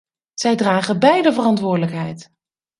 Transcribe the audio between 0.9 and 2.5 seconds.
beide verantwoordelijkheid!